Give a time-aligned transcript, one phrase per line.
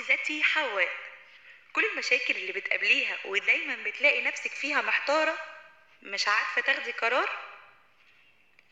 [0.00, 0.88] عزيزتي حواء.
[1.72, 5.38] كل المشاكل اللي بتقابليها ودايما بتلاقي نفسك فيها محتارة
[6.02, 7.38] مش عارفة تاخدي قرار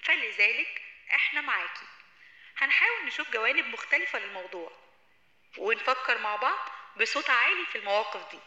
[0.04, 0.82] فلذلك
[1.14, 1.86] إحنا معاكي.
[2.56, 4.72] هنحاول نشوف جوانب مختلفة للموضوع
[5.58, 8.40] ونفكر مع بعض بصوت عالي في المواقف دي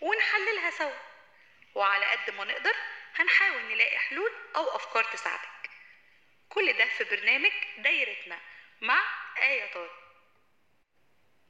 [0.00, 0.98] ونحللها سوا.
[1.74, 2.74] وعلى قد ما نقدر
[3.14, 5.70] هنحاول نلاقي حلول أو أفكار تساعدك.
[6.48, 8.40] كل ده في برنامج دايرتنا
[8.80, 9.02] مع
[9.38, 10.03] آية طارق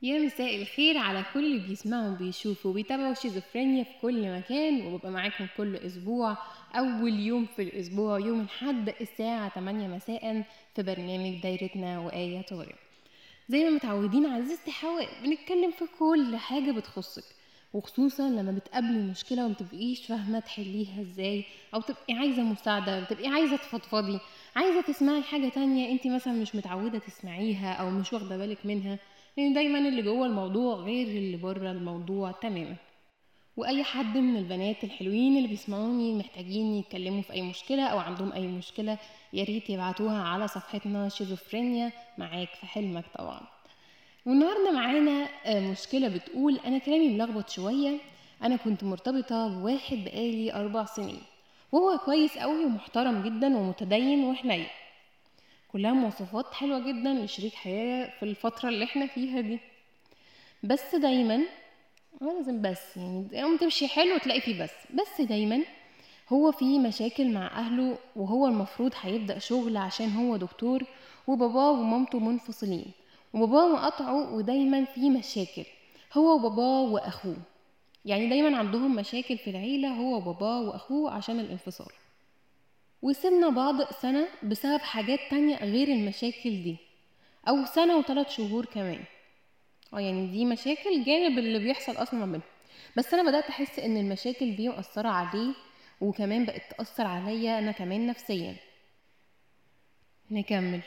[0.05, 2.71] يا مساء الخير على كل اللي بيسمعوا وبيشوفوا.
[2.71, 6.37] وبيتابعوا شيزوفرينيا في كل مكان وببقى معاكم كل أسبوع
[6.75, 12.75] أول يوم في الأسبوع يوم الأحد الساعة 8 مساء في برنامج دايرتنا وآية طارق.
[13.49, 17.25] زي ما متعودين عزيزتي حواء بنتكلم في كل حاجة بتخصك
[17.73, 24.19] وخصوصا لما بتقابلي مشكلة ومتبقيش فاهمة تحليها إزاي أو تبقي عايزة مساعدة تبقي عايزة تفضفضي
[24.57, 28.99] عايزة تسمعي حاجة تانية انت مثلا مش متعودة تسمعيها أو مش واخدة بالك منها.
[29.37, 32.77] لأن دايما اللي جوه الموضوع غير اللي بره الموضوع تماما.
[33.57, 38.47] وأي حد من البنات الحلوين اللي بيسمعوني محتاجين يتكلموا في أي مشكلة أو عندهم أي
[38.47, 38.99] مشكلة
[39.33, 41.93] يا ريت يبعتوها على صفحتنا شيزوفرينيا.
[42.19, 43.41] معاك في حلمك طبعا.
[44.27, 47.99] والنهاردة معانا آه، مشكلة بتقول أنا كلامي ملخبط شوية.
[48.43, 51.23] أنا كنت مرتبطة بواحد بقالي أربع سنين.
[51.73, 54.67] وهو كويس قوي ومحترم جدا ومتدين وحنين.
[55.75, 59.59] كلها مواصفات حلوة جدا لشريك حياة في الفترة اللي إحنا فيها دي.
[60.63, 61.41] بس دايما
[62.21, 64.71] لازم بس يعني يوم تمشي حلو تلاقي فيه بس.
[64.95, 65.61] بس دايما
[66.29, 70.83] هو في مشاكل مع أهله وهو المفروض هيبدأ شغل عشان هو دكتور
[71.27, 72.87] وباباه ومامته منفصلين.
[73.35, 75.65] وباباه مقاطعه ودايما في مشاكل
[76.13, 77.37] هو وباباه وأخوه.
[78.05, 81.93] يعني دايما عندهم مشاكل في العيلة هو وباباه وأخوه عشان الانفصال.
[83.05, 86.77] وسيبنا بعض سنة بسبب حاجات تانية غير المشاكل دي
[87.49, 89.05] أو سنة وثلاث شهور كمان.
[89.95, 92.43] آه يعني دي مشاكل جانب اللي بيحصل أصلا ما بينهم.
[92.97, 95.55] بس أنا بدأت أحس إن المشاكل دي مأثرة عليه
[96.01, 98.57] وكمان بقت تأثر عليا أنا كمان نفسيا.
[100.31, 100.81] نكمل.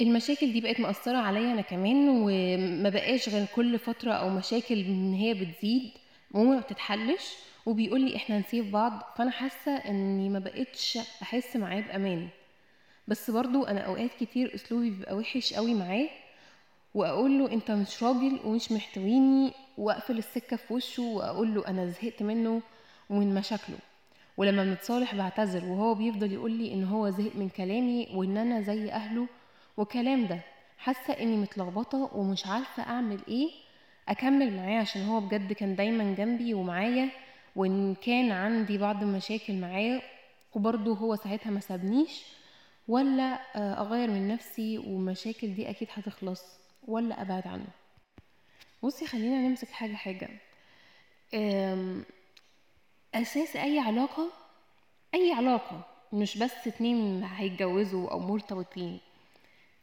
[0.00, 5.14] المشاكل دي بقت مأثرة عليا أنا كمان وما بقاش غير كل فترة أو مشاكل إن
[5.14, 5.90] هي بتزيد.
[6.34, 7.34] وما بتتحلش
[7.66, 12.28] وبيقول لي إحنا نسيب بعض فأنا حاسة إني ما بقتش أحس معاه بأمان.
[13.08, 16.08] بس برضو أنا أوقات كتير أسلوبي بيبقى وحش قوي معاه
[16.94, 22.22] وأقول له أنت مش راجل ومش محتويني وأقفل السكة في وشه وأقول له أنا زهقت
[22.22, 22.62] منه
[23.10, 23.78] ومن مشاكله.
[24.36, 28.90] ولما بنتصالح بعتذر وهو بيفضل يقول لي إن هو زهق من كلامي وإن أنا زي
[28.92, 29.26] أهله
[29.76, 30.40] والكلام ده.
[30.78, 33.50] حاسة إني متلخبطة ومش عارفة أعمل إيه
[34.10, 37.08] أكمل معاه عشان هو بجد كان دايما جنبي ومعايا
[37.56, 40.02] وإن كان عندي بعض المشاكل معاه
[40.54, 42.22] وبرضه هو ساعتها ما سابنيش
[42.88, 46.42] ولا آه، أغير من نفسي والمشاكل دي أكيد هتخلص
[46.88, 47.66] ولا أبعد عنه.
[48.82, 50.28] بصي خلينا نمسك حاجة حاجة.
[53.14, 54.30] أساس أي علاقة
[55.14, 59.00] أي علاقة مش بس اتنين هيتجوزوا أو مرتبطين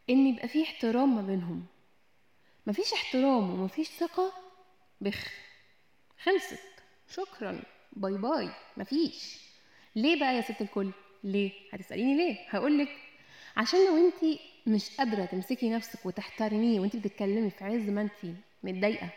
[0.09, 1.65] إن يبقى فيه احترام ما بينهم.
[2.67, 4.33] مفيش احترام ومفيش ثقة.
[5.01, 5.27] بخ.
[6.23, 6.59] خلصت.
[7.09, 7.61] شكرا.
[7.93, 8.49] bye bye.
[8.77, 9.37] مفيش.
[9.95, 10.91] ليه بقى يا ست الكل؟
[11.23, 12.89] ليه؟ هتسأليني ليه؟ هقولك.
[13.57, 19.09] عشان لو انت مش قادرة تمسكي نفسك وتحترميه وانت بتتكلمي في عز ما انت متضايقة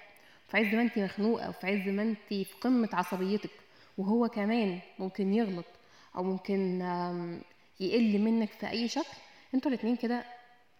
[0.48, 3.50] في عز ما انت مخنوقة وفي عز ما انت في قمة عصبيتك
[3.98, 5.66] وهو كمان ممكن يغلط
[6.16, 6.80] أو ممكن
[7.80, 9.16] يقل منك في أي شكل
[9.54, 10.24] أنتوا الاتنين كده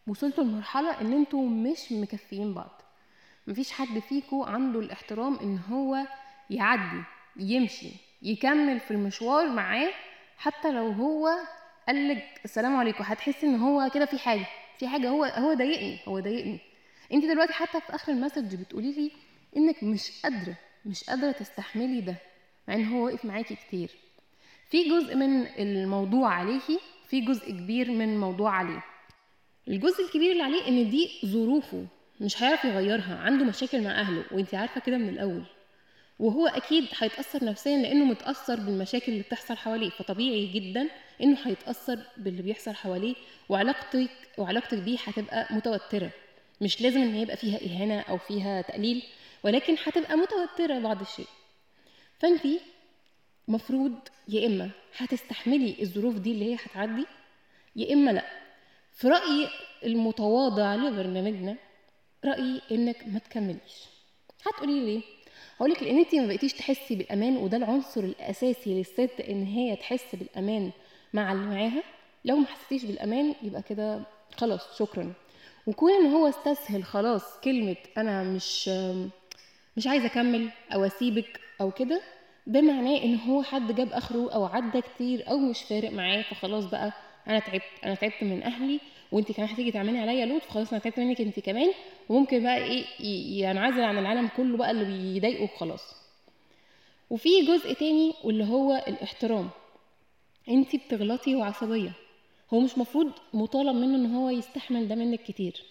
[0.07, 2.83] وصلتوا لمرحلة إن أنتوا مش مكفيين بعض.
[3.47, 5.97] مفيش حد فيكو عنده الاحترام إن هو
[6.51, 7.03] يعدي
[7.37, 7.91] يمشي
[8.23, 9.91] يكمل في المشوار معاه
[10.39, 11.31] حتى لو هو
[11.89, 14.47] قالك السلام عليكم هتحسي إن هو كده في حاجة
[14.79, 16.59] في حاجة هو هو ضايقني هو ضايقني.
[17.13, 19.11] انت دلوقتي حتى في آخر المسج بتقولي لي
[19.57, 20.55] إنك مش قادرة
[20.87, 22.15] مش قادرة تستحملي ده
[22.69, 23.91] مع إن هو واقف معاكي كتير.
[24.71, 28.85] في جزء من الموضوع عليكي في جزء كبير من الموضوع عليه.
[29.69, 31.87] الجزء الكبير اللي عليه إن دي ظروفه
[32.21, 35.43] مش هيعرف يغيرها عنده مشاكل مع أهله وانت عارفة كده من الأول.
[36.19, 40.89] وهو أكيد هيتأثر نفسيا لأنه متأثر بالمشاكل اللي بتحصل حواليه فطبيعي جدا
[41.23, 43.15] إنه هيتأثر باللي بيحصل حواليه
[43.49, 46.11] وعلاقتك وعلاقتك بيه هتبقى متوترة.
[46.61, 49.03] مش لازم إن يبقى فيها إهانة أو فيها تقليل
[49.43, 51.29] ولكن هتبقى متوترة بعض الشيء.
[52.19, 52.43] فانت
[53.49, 53.95] مفروض
[54.29, 57.05] يا إما هتستحملي الظروف دي اللي هي هتعدي
[57.77, 58.25] يا إما لأ.
[58.93, 59.49] في رأيي
[59.85, 61.57] المتواضع لبرنامجنا
[62.25, 63.85] رأيي إنك ما تكمليش.
[64.47, 65.03] هتقولي لي ليه
[65.57, 70.71] هقولك لأن انت ما بقيتيش تحسي بالأمان وده العنصر الأساسي للست إن هي تحس بالأمان
[71.13, 71.83] مع اللي معاها.
[72.25, 74.01] لو ما حسيتيش بالأمان يبقى كده
[74.37, 75.13] خلاص شكرا.
[75.67, 78.69] وكون إن هو استسهل خلاص كلمة أنا مش
[79.77, 82.01] مش عايزة أكمل أو أسيبك أو كده
[82.47, 86.65] ده معناه إن هو حد جاب آخره أو عدى كتير أو مش فارق معاه فخلاص
[86.65, 86.93] بقى
[87.29, 88.81] أنا تعبت أنا تعبت من أهلي
[89.13, 91.73] وانت كمان هتيجي تعملي عليا لود فخلاص أنا تعبت منك انت كمان.
[92.09, 92.85] وممكن بقى إيه
[93.41, 95.95] ينعزل عن العالم كله بقى اللي بيضايقه وخلاص.
[97.11, 99.51] وفي جزء تاني واللي هو الاحترام.
[100.49, 101.93] انت بتغلطي وعصبية.
[102.55, 105.63] هو مش مفروض مطالب منه ان هو يستحمل ده منك كتير.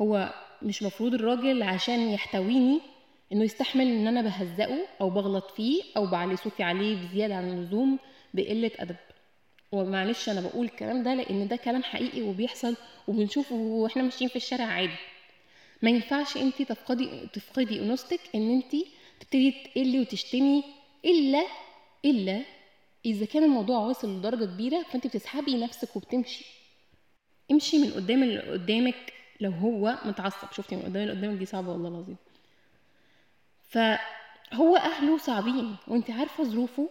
[0.00, 2.80] هو مش مفروض الراجل عشان يحتويني
[3.32, 7.98] انه يستحمل ان أنا بهزقه أو بغلط فيه أو بعلي صوتي عليه بزيادة عن اللزوم
[8.34, 8.96] بقلة أدب.
[9.74, 12.76] ومعلش أنا بقول الكلام ده لأن ده كلام حقيقي وبيحصل
[13.08, 14.92] وبنشوفه وإحنا ماشيين في الشارع عادي.
[15.82, 18.76] ما ينفعش انت تفقدي تفقدي أنوثتك إن انت
[19.20, 20.64] تبتدي تقلي وتشتمي
[21.04, 21.46] الا
[22.04, 22.42] إلا
[23.06, 26.44] إذا كان الموضوع واصل لدرجة كبيرة فانت بتسحبي نفسك وبتمشي.
[27.50, 30.52] امشي من قدام اللي قدامك لو هو متعصب.
[30.56, 32.16] شفتي من قدام اللي قدامك دي صعبة والله العظيم.
[33.68, 36.88] فهو أهله صعبين وانت عارفة ظروفه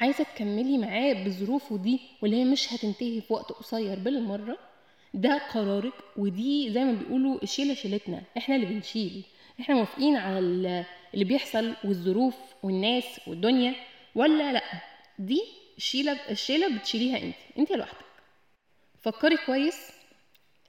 [0.00, 4.58] عايزة تكملي معاه بظروفه دي واللي هي مش هتنتهي في وقت قصير بالمرة
[5.14, 9.24] ده قرارك ودي زي ما بيقولوا الشيله شيلتنا إحنا اللي بنشيل
[9.60, 13.74] إحنا موافقين على ال- اللي بيحصل والظروف والناس والدنيا
[14.14, 14.62] ولا لأ؟
[15.18, 15.40] دي
[15.76, 18.04] الشيله الشيله بتشيليها أنت أنت لوحدك.
[19.02, 19.76] فكري كويس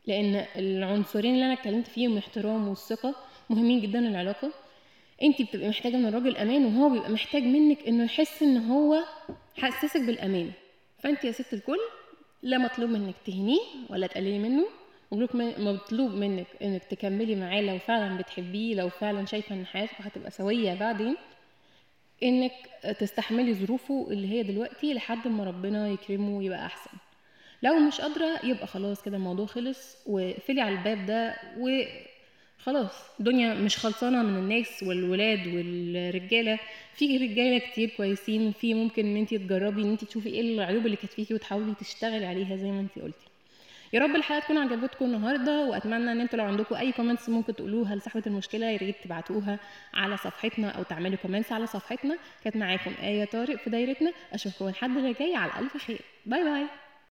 [0.08, 3.16] لأن العنصرين اللي أنا اتكلمت فيهم الاحترام والثقة
[3.50, 4.52] مهمين جدا للعلاقة.
[5.24, 9.04] انت بتبقي محتاجة من الراجل أمان وهو بيبقى محتاج منك إنه يحس إن هو
[9.58, 10.52] حسسك بالأمان.
[11.00, 11.78] فانت يا ست الكل
[12.44, 13.60] لا مطلوب منك تهنيه
[13.90, 14.66] ولا تقللي منه
[15.12, 19.94] مطلوب من- مطلوب منك إنك تكملي معاه لو فعلا بتحبيه لو فعلا شايفة إن حياتك
[20.00, 21.16] هتبقى سوية بعدين.
[22.24, 22.52] إنك
[23.00, 26.92] تستحملي ظروفه اللي هي دلوقتي لحد ما ربنا يكرمه ويبقى أحسن.
[27.64, 31.36] لو مش قادرة يبقى خلاص كده الموضوع خلص وقفلي على الباب ده
[32.60, 36.60] وخلاص الدنيا مش خلصانة من الناس والولاد والرجالة.
[36.94, 40.98] في رجالة كتير كويسين في ممكن إن انت تجربي إن انت تشوفي إيه العيوب اللي
[40.98, 43.28] كانت فيكي وتحاولي تشتغلي عليها زي ما انت قلتي
[43.94, 47.96] يا رب الحلقة تكون عجبتكم النهارده وأتمنى إن أنتوا لو عندكم أي comments ممكن تقولوها
[47.96, 49.60] لصاحبة المشكلة يا ريت تبعتوها
[49.94, 52.18] على صفحتنا أو تعملوا comments على صفحتنا.
[52.44, 54.12] كانت معاكم آية طارق في دايرتنا.
[54.34, 56.02] أشوفكم الحد اللي جاي على ألف خير.
[56.26, 56.66] bye bye.